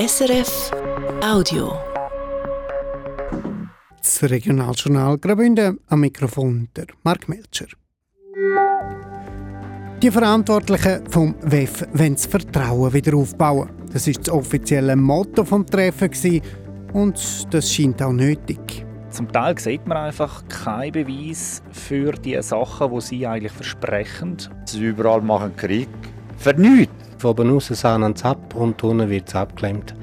[0.00, 0.70] SRF
[1.22, 1.74] Audio.
[3.98, 7.66] Das Regionaljournal Graubünden am Mikrofon der Mark Melcher.
[10.00, 13.68] Die Verantwortlichen vom WEF wollen das Vertrauen wieder aufbauen.
[13.92, 16.26] Das ist das offizielle Motto des Treffens
[16.94, 18.86] und das scheint auch nötig.
[19.10, 24.38] Zum Teil sieht man einfach keinen Beweis für die Sachen, die sie eigentlich versprechen.
[24.64, 25.90] Sie überall machen Krieg.
[26.38, 26.99] Für nichts.
[27.20, 29.94] Von oben raus sahnen es ab und unten wird es abgeklemmt.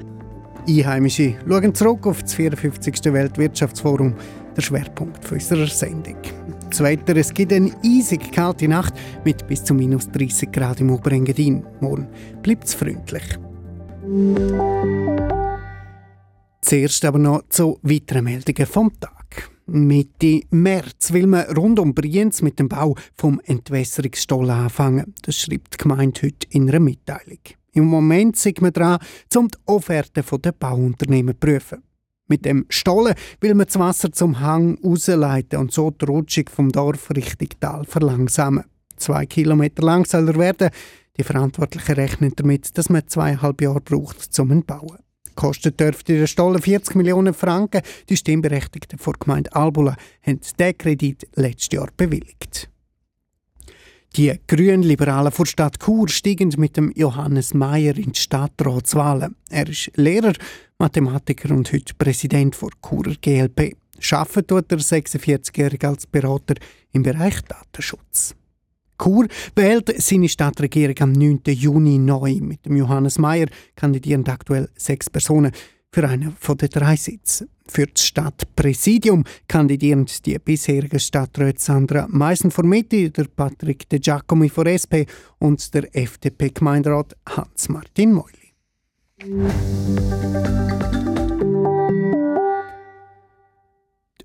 [0.68, 3.12] Einheimische schauen zurück auf das 54.
[3.12, 4.14] Weltwirtschaftsforum,
[4.56, 6.14] der Schwerpunkt unserer Sendung.
[6.70, 10.92] Das Wetter, es gibt eine eisig kalte Nacht mit bis zu minus 30 Grad im
[10.92, 11.64] Oberengadin.
[11.80, 12.06] Morgen
[12.40, 13.24] bleibt es freundlich.
[16.60, 19.17] Zuerst aber noch zu weiteren Meldungen vom Tag.
[19.70, 25.14] Mitte März will man rund um Brienz mit dem Bau vom Entwässerungsstollen anfangen.
[25.22, 27.38] Das schreibt die Gemeinde heute in einer Mitteilung.
[27.72, 28.98] Im Moment sind wir dran,
[29.36, 31.82] um die Offerte der Bauunternehmen zu prüfen.
[32.28, 36.72] Mit dem Stollen will man das Wasser zum Hang rausleiten und so die Rutschung vom
[36.72, 38.64] Dorf Richtung Tal verlangsamen.
[38.96, 40.70] Zwei Kilometer lang soll er werden.
[41.18, 44.98] Die Verantwortlichen rechnen damit, dass man zweieinhalb Jahre braucht, um ihn zu bauen.
[45.38, 47.82] Kostet dürfte der Stollen 40 Millionen Franken.
[48.08, 52.68] Die Stimmberechtigten vor Gemeinde Albula haben diesen Kredit letztes Jahr bewilligt.
[54.16, 59.36] Die Grünliberalen vor Stadt Chur steigen mit dem Johannes Mayer in die Stadtratswahlen.
[59.48, 60.32] Er ist Lehrer,
[60.76, 63.76] Mathematiker und heute Präsident der Churer GLP.
[64.10, 66.54] Arbeiten tut der 46-Jährige als Berater
[66.90, 68.34] im Bereich Datenschutz.
[69.02, 71.40] Chur wählt seine Stadtregierung am 9.
[71.46, 72.34] Juni neu.
[72.40, 73.46] Mit dem Johannes Mayer
[73.76, 75.52] kandidieren aktuell sechs Personen
[75.92, 77.48] für einen von den drei Sitzen.
[77.66, 84.48] Für das Stadtpräsidium kandidieren die bisherigen Stadträte Sandra Meissen von Mitte, der Patrick De Giacomi
[84.48, 85.04] von SP
[85.38, 88.54] und der FDP-Gemeinderat Hans-Martin Meuli.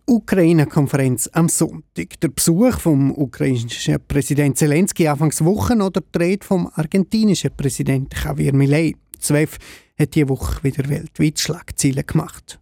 [0.06, 2.20] Ukraine-Konferenz am Sonntag.
[2.20, 8.54] Der Besuch vom ukrainischen Präsident Zelensky anfangs Wochen oder die Rede vom argentinischen Präsident Javier
[8.54, 8.96] Milei.
[9.18, 9.58] ZWEF
[9.98, 12.60] hat diese Woche wieder weltweit Schlagzeilen gemacht.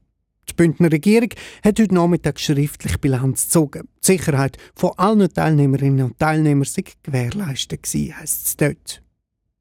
[0.49, 1.29] Die Bündner Regierung
[1.63, 3.87] hat heute Nachmittag schriftlich Bilanz gezogen.
[4.03, 9.01] Die Sicherheit von allen Teilnehmerinnen und Teilnehmern sei gewährleistet heisst es dort.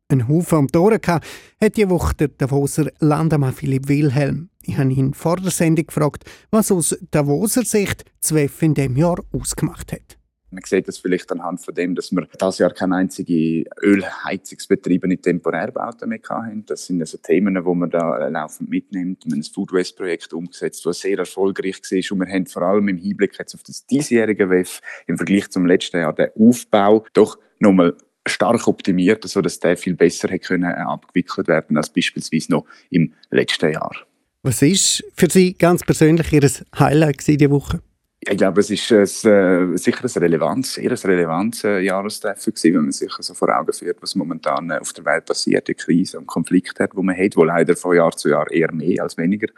[0.08, 4.49] Ein Haufen am Toren hat diese Woche der Davoser Landemann Philipp Wilhelm.
[4.62, 9.18] Ich habe ihn vor der Sendung gefragt, was aus Davoser Sicht ZWEF in diesem Jahr
[9.32, 10.18] ausgemacht hat.
[10.52, 15.22] Man sieht das vielleicht anhand von dem, dass wir dieses Jahr keine einzige Ölheizungsbetriebe in
[15.22, 16.66] Temporärbauten mehr hatten.
[16.66, 19.24] Das sind also Themen, die man da laufend mitnimmt.
[19.24, 22.12] Wir haben ein Food Waste Projekt umgesetzt, das sehr erfolgreich war.
[22.12, 25.66] Und wir haben vor allem im Hinblick jetzt auf das diesjährige WEF im Vergleich zum
[25.66, 31.76] letzten Jahr den Aufbau doch nochmal stark optimiert, sodass der viel besser hätte abgewickelt werden
[31.76, 33.94] als beispielsweise noch im letzten Jahr.
[34.42, 37.82] Was ist für Sie ganz persönlich Ihr Highlight diese Woche?
[38.20, 42.74] Ich glaube, es ist ein, äh, sicher ein relevantes, eher ein relevantes äh, Jahrestreffen gewesen,
[42.74, 45.74] wenn man sich also vor Augen führt, was momentan äh, auf der Welt passiert, die
[45.74, 49.18] Krise und Konflikte wo man hat, wo leider von Jahr zu Jahr eher mehr als
[49.18, 49.48] weniger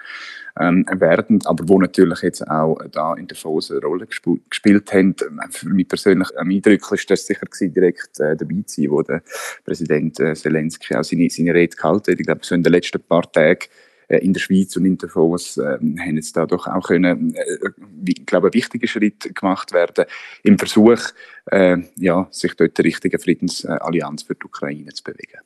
[0.59, 4.92] ähm, werden, aber wo natürlich jetzt auch da in der Phase eine Rolle gesp gespielt
[4.92, 5.15] haben.
[5.50, 9.22] Für mich persönlich am eindrücklichsten ist sicher gewesen, direkt äh, dabei zu sein, wo der
[9.65, 12.21] Präsident äh, Zelensky auch seine, seine Rede gehalten hat.
[12.21, 13.69] Ich glaube, so in den letzten paar Tagen
[14.20, 17.70] in der Schweiz und in Davos äh, haben jetzt da doch auch können, äh,
[18.06, 20.04] ich glaube, ein wichtiger Schritt gemacht werden
[20.42, 21.00] im Versuch,
[21.46, 25.40] äh, ja, sich dort der richtigen Friedensallianz für die Ukraine zu bewegen.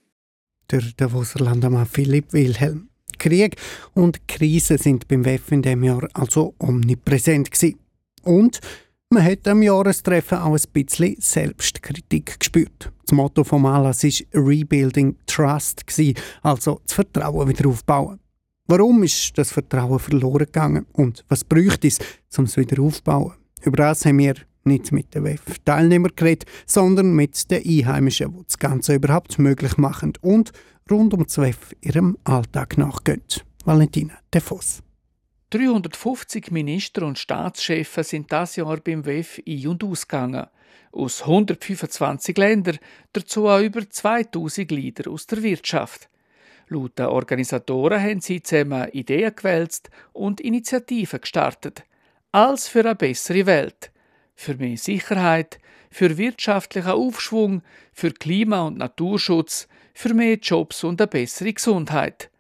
[0.70, 2.88] Der Davoser Landemann Philipp Wilhelm.
[3.18, 3.56] Krieg
[3.94, 7.78] und Krise sind beim WEF in diesem Jahr also omnipräsent gewesen.
[8.22, 8.60] Und
[9.10, 12.92] man hat am Jahrestreffen auch ein bisschen Selbstkritik gespürt.
[13.06, 15.84] Das Motto vom Anlass war Rebuilding Trust,
[16.42, 18.18] also das Vertrauen wieder aufbauen.
[18.68, 22.00] Warum ist das Vertrauen verloren gegangen und was bräuchte es,
[22.36, 23.34] um es wieder aufzubauen?
[23.62, 24.34] Über das haben wir
[24.64, 30.14] nicht mit den WEF-Teilnehmern geredet, sondern mit den Einheimischen, die das Ganze überhaupt möglich machen
[30.20, 30.50] und
[30.90, 33.22] rund um das WEF ihrem Alltag nachgehen.
[33.64, 34.82] Valentina De Voss.
[35.50, 40.46] 350 Minister und Staatschefs sind das Jahr beim WEF ein- und ausgegangen.
[40.90, 42.78] Aus 125 Ländern,
[43.12, 46.08] dazu auch über 2000 Leader aus der Wirtschaft.
[46.68, 51.84] Laut den Organisatoren haben sie zusammen Ideen gewälzt und Initiativen gestartet.
[52.32, 53.92] Alles für eine bessere Welt.
[54.34, 55.58] Für mehr Sicherheit,
[55.90, 62.30] für wirtschaftlichen Aufschwung, für Klima- und Naturschutz, für mehr Jobs und eine bessere Gesundheit.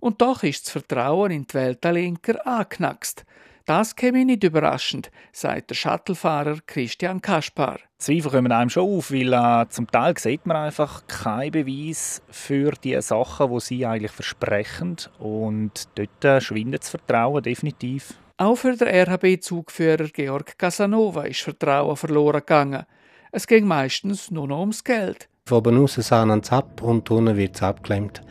[0.00, 3.24] Und doch ist das Vertrauen in die Welt der Linker angeknackst.
[3.68, 7.78] Das käme nicht überraschend, sagt der Shuttlefahrer Christian Kaspar.
[7.98, 12.72] Zweifel kommen einem schon auf, weil äh, zum Teil sieht man einfach keinen Beweis für
[12.82, 14.96] die Sachen, die sie eigentlich versprechen.
[15.18, 18.14] Und dort äh, schwindet das Vertrauen definitiv.
[18.38, 22.86] Auch für den RHB-Zugführer Georg Casanova ist Vertrauen verloren gegangen.
[23.32, 25.28] Es ging meistens nur noch ums Geld.
[25.46, 28.22] Von oben raus sahen es ab und unten wird es abgeklemmt.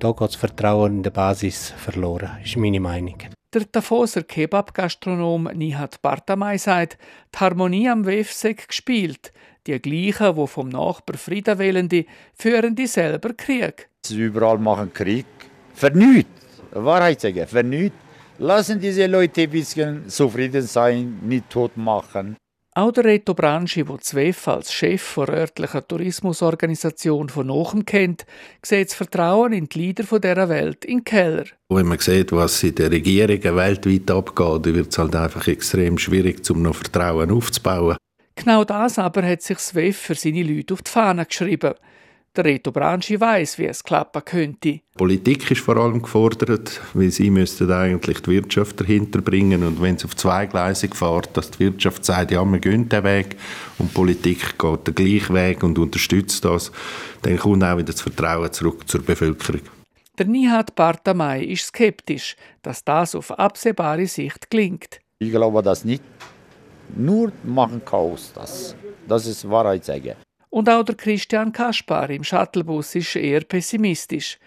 [0.00, 3.16] Da geht das Vertrauen in der Basis verloren, ist meine Meinung.
[3.56, 6.98] Der Tafoser Kebab-Gastronom Nihat Bartamay sagt,
[7.34, 9.32] die Harmonie am WEF sei gespielt.
[9.66, 12.04] Die gleichen, die vom Nachbar Frieden wählende,
[12.34, 13.88] führen die selber Krieg.
[14.04, 15.24] Sie überall machen Krieg.
[15.74, 15.90] Für.
[16.72, 17.90] Wahrheit sagen, für.
[18.36, 22.36] Lassen diese Leute ein bisschen zufrieden sein, nicht tot machen.
[22.76, 28.26] Auch der Reto Branchi, der Zweff als Chef der örtlichen Tourismusorganisation von Nochem kennt,
[28.62, 31.44] sieht das Vertrauen in die Leader dieser Welt in den Keller.
[31.70, 36.50] Wenn man sieht, was in den Regierungen weltweit abgeht, wird es halt einfach extrem schwierig,
[36.50, 37.96] um noch Vertrauen aufzubauen.
[38.34, 41.72] Genau das aber hat sich Zweff für seine Leute auf die Fahne geschrieben–
[42.36, 44.80] der Reto Branchi weiß, wie es klappen könnte.
[44.96, 49.96] Politik ist vor allem gefordert, weil sie müssten eigentlich die Wirtschaft dahinter bringen und wenn
[49.96, 53.36] es auf zweigleisig fährt, dass die Wirtschaft sagt, ja, wir gehen den Weg
[53.78, 56.72] und die Politik geht den gleichen Weg und unterstützt das,
[57.22, 59.62] dann kommt auch wieder das Vertrauen zurück zur Bevölkerung.
[60.18, 65.00] Der Nihat Bartamay ist skeptisch, dass das auf absehbare Sicht gelingt.
[65.18, 66.02] Ich glaube das nicht.
[66.94, 68.74] Nur machen Chaos das.
[69.06, 70.14] Das ist Wahrheit sagen.
[70.56, 74.38] Und auch der Christian Kaspar im Shuttlebus ist eher pessimistisch.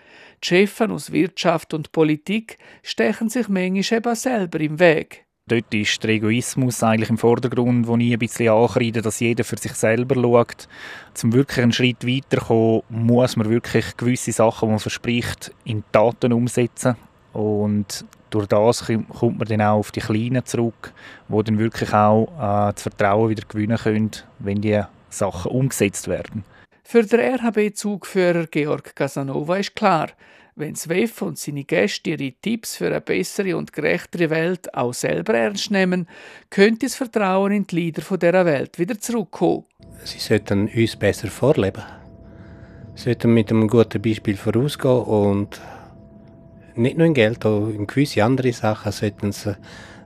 [0.43, 5.25] Die Chefs aus Wirtschaft und Politik stechen sich manchmal eben selber im Weg.
[5.45, 9.57] Dort ist der Egoismus eigentlich im Vordergrund, wo ich ein bisschen ankreide, dass jeder für
[9.57, 10.67] sich selber schaut.
[11.13, 16.33] Zum wirklich einen Schritt weiterkommen, muss man wirklich gewisse Sachen, die man verspricht, in Taten
[16.33, 16.95] umsetzen.
[17.33, 20.91] Und durch das kommt man dann auch auf die Kleinen zurück,
[21.27, 24.09] wo dann wirklich auch äh, das Vertrauen wieder gewinnen können,
[24.39, 26.43] wenn die Sachen umgesetzt werden.
[26.83, 30.09] Für den RHB-Zugführer Georg Casanova ist klar,
[30.55, 35.33] wenn SWEF und seine Gäste ihre Tipps für eine bessere und gerechtere Welt auch selber
[35.33, 36.07] ernst nehmen,
[36.49, 39.65] könnte das Vertrauen in die Leader dieser Welt wieder zurückkommen.
[40.03, 41.83] Sie sollten uns besser vorleben.
[42.95, 45.61] Sie sollten mit einem guten Beispiel vorausgehen und
[46.75, 49.55] nicht nur in Geld, auch in gewisse andere Sachen sollten sie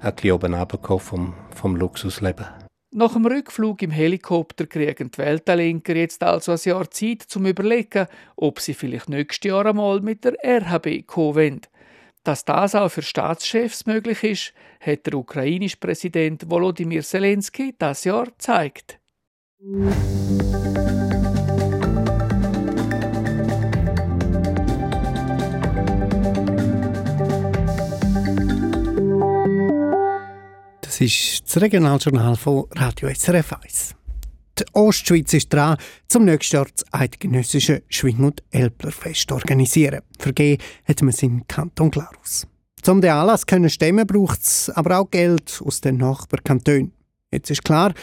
[0.01, 2.62] ein bisschen oben runterkommen vom, vom Luxusleben.
[2.95, 8.06] Nach dem Rückflug im Helikopter kriegen die Weltalinker jetzt also ein Jahr Zeit zum Überlegen,
[8.36, 11.62] ob sie vielleicht nächstes Jahr einmal mit der RHB kommen
[12.24, 18.25] Dass das auch für Staatschefs möglich ist, hat der ukrainische Präsident Volodymyr Zelensky das Jahr
[18.25, 19.00] gezeigt.
[31.03, 33.95] Ist das Regionaljournal von Radio SRF 1.
[34.57, 35.77] Die Ostschweiz ist dran,
[36.07, 40.00] zum nächsten Jahr das eidgenössische Schwing- und Elblerfest zu organisieren.
[40.17, 42.47] Vergeben hat man es im Kanton Glarus.
[42.88, 46.94] Um den Anlass zu stemmen, braucht es aber auch Geld aus den Nachbarkantonen.
[47.31, 47.94] Jetzt ist klar,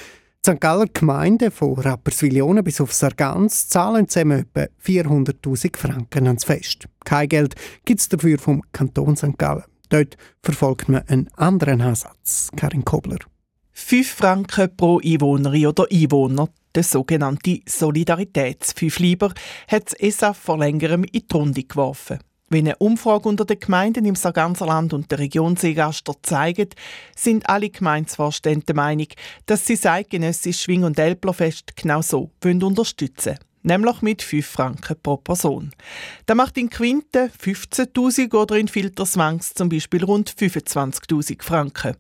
[0.45, 0.61] die St.
[0.61, 6.87] Galler Gemeinden von Rapperswil bis auf Sargans zahlen zusammen etwa 400'000 Franken ans Fest.
[7.05, 7.55] Kein Geld
[7.87, 9.39] gibt es dafür vom Kanton St.
[9.39, 9.65] Gallen.
[9.91, 12.49] Dort verfolgt man einen anderen Ansatz.
[12.57, 13.19] Karin Kobler.
[13.73, 19.33] 5 Franken pro Einwohnerin oder Einwohner, der sogenannte Solidaritätsfünfliber,
[19.69, 22.19] hat das ESAF vor längerem in die Runde geworfen.
[22.49, 26.75] Wenn eine Umfrage unter den Gemeinden im Sarganserland und der Region Seegaster zeigt,
[27.17, 29.07] sind alle Gemeindevorstände der Meinung,
[29.47, 34.97] dass sie das eidgenössische Schwing- und Elblerfest genau so unterstützen wollen nämlich mit 5 Franken
[35.03, 35.73] pro Person.
[36.27, 41.97] Das macht in Quinten 15.000 oder in Filterswangs zum Beispiel rund 25.000 Franken.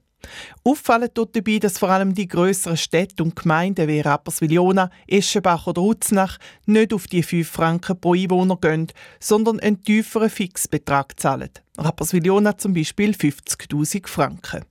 [0.64, 5.82] Auffallend tut dabei, dass vor allem die grösseren Städte und Gemeinden wie Rapperswil-Jona, Eschenbach oder
[5.82, 8.88] Uznach nicht auf die 5 Franken pro Einwohner gehen,
[9.18, 11.50] sondern einen tieferen Fixbetrag zahlen.
[11.78, 14.64] Rapperswil-Jona zum Beispiel 50.000 Franken.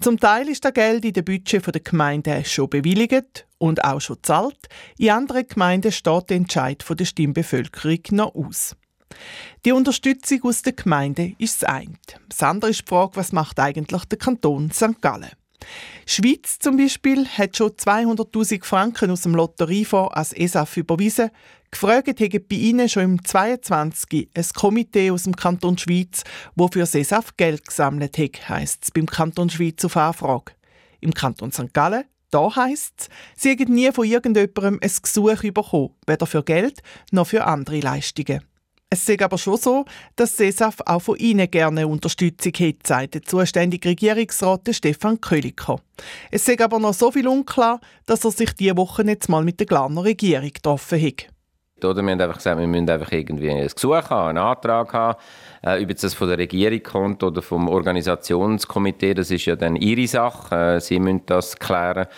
[0.00, 4.22] Zum Teil ist das Geld in den Budget der Gemeinde schon bewilligt und auch schon
[4.22, 4.68] zahlt.
[4.98, 8.76] In anderen Gemeinden steht der Entscheid der Stimmbevölkerung noch aus.
[9.64, 11.94] Die Unterstützung aus der Gemeinde ist das eine.
[12.28, 15.00] Das andere ist die Frage, was macht eigentlich der Kanton St.
[15.00, 15.30] Gallen?
[16.06, 21.30] Die Schweiz zum Beispiel hat schon 200.000 Franken aus dem Lotteriefonds als ESAF überwiesen.
[21.70, 24.30] Gefragt haben bei Ihnen schon im 22.
[24.34, 26.24] ein Komitee aus dem Kanton Schweiz,
[26.56, 30.52] wo für das ESAF Geld gesammelt hat, heisst es beim Kanton Schweiz auf Anfrage.
[31.00, 31.72] Im Kanton St.
[31.72, 36.82] Gallen, da heisst es, sie haben nie von irgendjemandem ein Gesuch bekommen, weder für Geld
[37.12, 38.49] noch für andere Leistungen.
[38.92, 39.84] Es ist aber schon so,
[40.16, 45.78] dass SESAF auch von Ihnen gerne Unterstützung hätte, sagt der zuständige Regierungsrat Stefan Köliker.
[46.32, 49.60] Es ist aber noch so viel unklar, dass er sich diese Woche jetzt mal mit
[49.60, 51.28] der Glarner Regierung getroffen hat.
[51.84, 55.20] Oder wir haben einfach gesagt, wir müssen einfach irgendwie ein Gesuch haben, einen Antrag haben,
[55.62, 60.08] äh, ob das von der Regierung kommt oder vom Organisationskomitee, das ist ja dann ihre
[60.08, 62.08] Sache, äh, sie müssen das klären.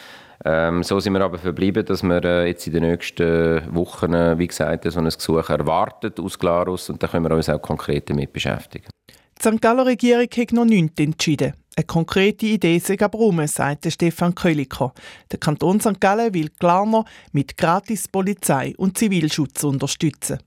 [0.44, 4.36] Ähm, so sind wir aber verblieben, dass wir äh, jetzt in den nächsten Wochen, äh,
[4.38, 8.10] wie gesagt, so ein Gesuch erwartet aus Glarus und da können wir uns auch konkret
[8.10, 8.86] damit beschäftigen.
[9.10, 9.60] Die St.
[9.60, 11.52] Galler Regierung hat noch nichts entschieden.
[11.76, 14.92] Eine konkrete Idee sei aber rum, sagt Stefan Köliker.
[15.30, 16.00] Der Kanton St.
[16.00, 20.38] Gallen will Glarner mit gratis Polizei und Zivilschutz unterstützen.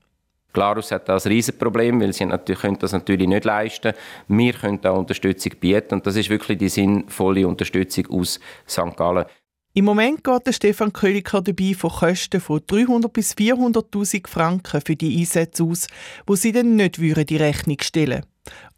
[0.52, 3.92] Glarus hat das Riesenproblem, weil sie natürlich, können das natürlich nicht leisten
[4.28, 8.96] Wir können da Unterstützung bieten und das ist wirklich die sinnvolle Unterstützung aus St.
[8.96, 9.26] Gallen.
[9.78, 15.18] Im Moment geht Stefan Köliker dabei von Kosten von 300 bis 400.000 Franken für die
[15.18, 15.86] Einsätze aus,
[16.26, 18.24] wo sie dann nicht die Rechnung stellen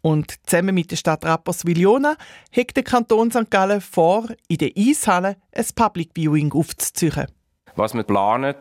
[0.01, 2.17] Und zusammen mit der Stadt Rapperswil-Jona
[2.53, 3.49] hat der Kanton St.
[3.49, 7.27] Gallen vor, in der Eishalle ein Public Viewing aufzuziehen.
[7.77, 8.55] Was wir planen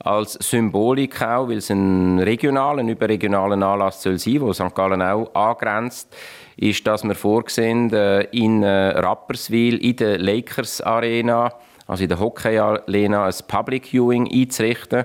[0.00, 4.74] als Symbolik auch, weil es ein regionaler, ein überregionaler Anlass soll sein, wo St.
[4.74, 6.14] Gallen auch angrenzt,
[6.58, 11.50] ist, dass wir vorgesehen äh, in äh, Rapperswil in der Lakers Arena
[11.88, 15.04] also in der Hockey-Arena, ein Public Viewing einzurichten,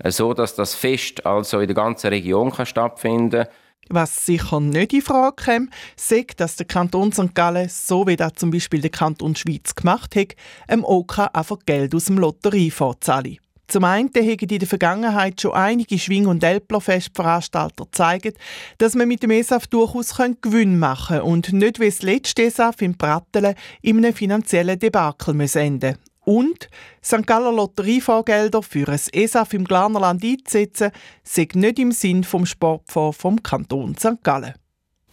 [0.00, 3.46] äh, so dass das Fest also in der ganzen Region kann stattfinden
[3.88, 7.34] was sicher nicht in Frage käme, sagt, dass der Kanton St.
[7.34, 10.34] Gallen, so wie das zum Beispiel der Kanton Schweiz gemacht hat,
[10.66, 13.38] einem OK einfach Geld aus dem Lotteriefonds zahlen.
[13.66, 18.38] Zum einen haben in der Vergangenheit schon einige Schwing- und Elplerfestveranstalter gezeigt,
[18.78, 22.82] dass man mit dem ESAF durchaus Gewinn machen kann und nicht wie das letzte ESAF
[22.82, 26.68] im Pratteln in einem finanziellen Debakel enden und
[27.02, 27.26] St.
[27.26, 30.90] Galler Lotteriefondsgelder für ein ESAF im Glarnerland einzusetzen,
[31.24, 34.22] sei nicht im Sinn vom Sportfonds vom Kanton St.
[34.22, 34.54] Gallen.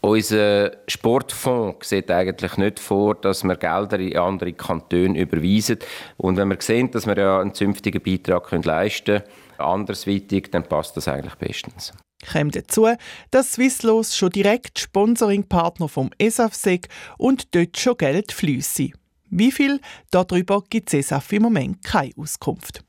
[0.02, 5.80] Unser Sportfonds sieht eigentlich nicht vor, dass wir Gelder in andere Kantone überweisen.
[6.16, 9.24] Und wenn wir sehen, dass wir ja einen zünftigen Beitrag leisten können,
[9.58, 11.92] andersweitig, dann passt das eigentlich bestens.
[12.32, 12.88] Kommt dazu,
[13.32, 16.80] dass Swisslos schon direkt Sponsoringpartner vom ESAF sei
[17.18, 18.92] und dort schon Geld fließe.
[19.30, 19.80] Wie viel?
[20.12, 22.84] Darüber gibt CESAF im Moment keine Auskunft.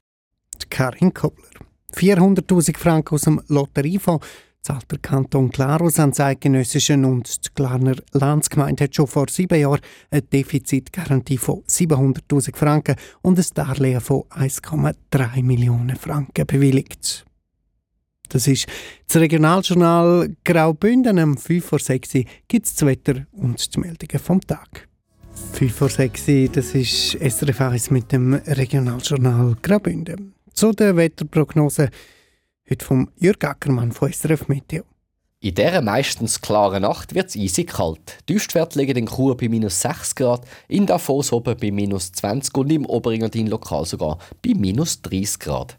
[0.71, 1.49] Karin Kobler.
[1.95, 4.25] 400.000 Franken aus dem Lotteriefonds
[4.63, 9.81] zahlt der Kanton Glarus an Zeitgenössischen und die Glarner Landsgemeinde hat schon vor sieben Jahren
[10.11, 17.25] eine Defizitgarantie von 700.000 Franken und ein Darlehen von 1,3 Millionen Franken bewilligt.
[18.29, 18.67] Das ist
[19.09, 21.19] das Regionaljournal Graubünden.
[21.19, 22.13] Am 5 vor 6
[22.47, 24.90] gibt es das Wetter und die Meldungen vom Tag.
[25.53, 30.35] 5 vor 6 das ist SRF 1 mit dem Regionaljournal Graubünden.
[30.53, 31.91] Zu der Wetterprognose
[32.71, 34.85] heute vom Jürg Ackermann von SRF Meteo.
[35.41, 38.19] In dieser meistens klaren Nacht wird es eisig kalt.
[38.29, 42.57] Die Tiefstwerte liegen in Chur bei minus 6 Grad, in Davos oben bei minus 20
[42.57, 45.79] und im Oberengadin lokal sogar bei minus 30 Grad.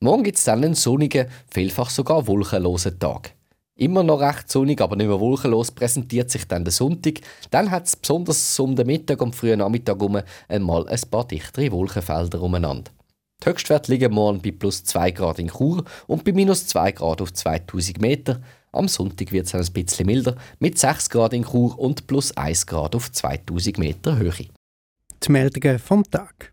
[0.00, 3.37] Morgen gibt es dann einen sonnigen, vielfach sogar wolkenlosen Tag.
[3.78, 7.20] Immer noch recht sonnig, aber nicht mehr wolkenlos präsentiert sich dann der Sonntag.
[7.52, 11.70] Dann hat es besonders um den Mittag und frühen Nachmittag herum einmal ein paar dichtere
[11.70, 12.90] Wolkenfelder umeinander.
[13.40, 17.22] Die Höchstwerte liegen morgen bei plus 2 Grad in Chur und bei minus 2 Grad
[17.22, 18.40] auf 2000 Meter.
[18.72, 22.66] Am Sonntag wird es ein bisschen milder mit 6 Grad in Chur und plus 1
[22.66, 24.48] Grad auf 2000 Meter Höhe.
[25.22, 26.52] Die Meldungen vom Tag.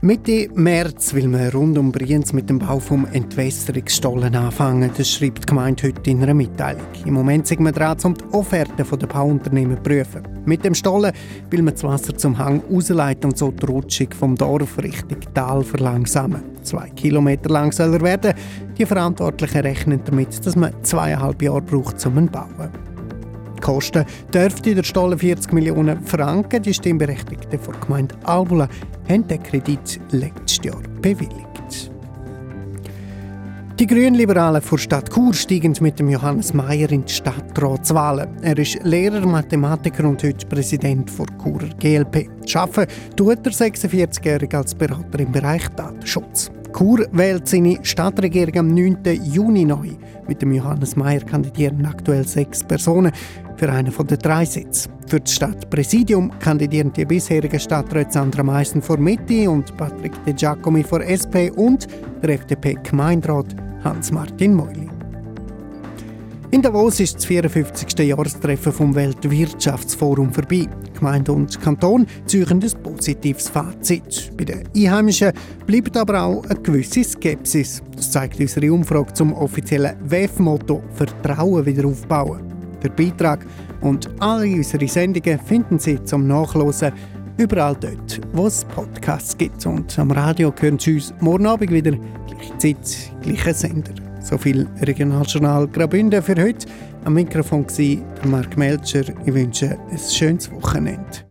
[0.00, 4.92] Mitte März will man rund um Brienz mit dem Bau vom Entwässerungsstollen anfangen.
[4.96, 6.86] Das schreibt die Gemeinde heute in einer Mitteilung.
[7.04, 10.22] Im Moment sind wir dran, um die Offerten der Bauunternehmen zu prüfen.
[10.44, 11.12] Mit dem Stollen
[11.50, 15.64] will man das Wasser zum Hang ausleiten und so die Rutschung vom Dorf Richtung Tal
[15.64, 16.44] verlangsamen.
[16.62, 18.34] Zwei Kilometer lang soll er werden.
[18.78, 22.87] Die Verantwortlichen rechnen damit, dass man zweieinhalb Jahre braucht, um ihn zu bauen.
[23.60, 26.62] Kosten dürfte der Stollen 40 Millionen Franken.
[26.62, 28.68] Die Stimmberechtigten der Gemeinde Albula
[29.08, 31.48] haben den Kredit letztes Jahr bewilligt.
[33.78, 38.28] Die Grünliberalen vor Stadt Chur steigen mit dem Johannes Mayer in die Stadtratswahlen.
[38.42, 42.28] Er ist Lehrer, Mathematiker und heute Präsident der Churer GLP.
[42.56, 46.50] Arbeiten tut der 46-Jährige als Berater im Bereich Datenschutz.
[46.76, 48.98] Chur wählt seine Stadtregierung am 9.
[49.22, 49.90] Juni neu.
[50.26, 53.12] Mit dem Johannes Mayer kandidieren aktuell sechs Personen
[53.56, 54.92] für einen von den drei Sitzen.
[55.06, 60.82] Für das Stadtpräsidium kandidieren die bisherigen Stadträte Sandra Meissen vor Mitte und Patrick De Giacomi
[60.82, 61.88] vor SP und
[62.22, 64.88] der FDP-Gemeinderat Hans-Martin Meuli.
[66.50, 68.06] In Davos ist das 54.
[68.06, 70.66] Jahrestreffen vom Weltwirtschaftsforum vorbei.
[70.98, 74.30] Gemeinde und Kanton ziehen ein positives Fazit.
[74.36, 75.32] Bei den Einheimischen
[75.66, 77.82] bleibt aber auch eine gewisse Skepsis.
[77.96, 82.40] Das zeigt unsere Umfrage zum offiziellen WEF-Motto Vertrauen wieder aufbauen.
[82.82, 83.44] Der Beitrag
[83.80, 86.92] und alle unsere Sendungen finden Sie zum Nachlesen
[87.38, 89.64] überall dort, wo es Podcasts gibt.
[89.66, 94.07] Und am Radio hören Sie uns morgen Abend wieder, gleiche Zeit, gleicher Sender.
[94.28, 96.66] So viel Regionaljournal Graubünden für heute.
[97.06, 99.04] Am Mikrofon war Mark Melcher.
[99.24, 101.24] Ich wünsche ein schönes Wochenende.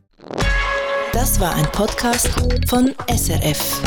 [1.14, 2.28] Das war ein Podcast
[2.68, 3.84] von SRF.